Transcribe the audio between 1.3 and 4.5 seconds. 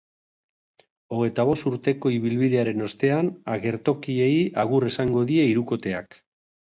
bost urteko ibilbidearen ostean, agertokiei